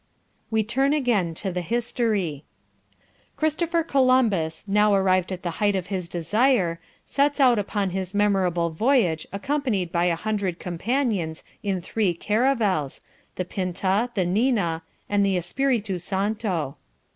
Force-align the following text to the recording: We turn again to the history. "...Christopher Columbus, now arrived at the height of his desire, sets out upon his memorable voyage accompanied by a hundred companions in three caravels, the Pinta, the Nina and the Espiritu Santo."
We 0.49 0.63
turn 0.63 0.93
again 0.93 1.35
to 1.35 1.51
the 1.51 1.61
history. 1.61 2.43
"...Christopher 3.37 3.83
Columbus, 3.83 4.67
now 4.67 4.95
arrived 4.95 5.31
at 5.31 5.43
the 5.43 5.51
height 5.61 5.75
of 5.75 5.87
his 5.93 6.09
desire, 6.09 6.79
sets 7.05 7.39
out 7.39 7.59
upon 7.59 7.91
his 7.91 8.15
memorable 8.15 8.71
voyage 8.71 9.27
accompanied 9.31 9.91
by 9.91 10.05
a 10.05 10.15
hundred 10.15 10.57
companions 10.57 11.43
in 11.61 11.81
three 11.81 12.15
caravels, 12.15 13.01
the 13.35 13.45
Pinta, 13.45 14.09
the 14.15 14.25
Nina 14.25 14.81
and 15.07 15.23
the 15.23 15.37
Espiritu 15.37 15.99
Santo." 15.99 16.77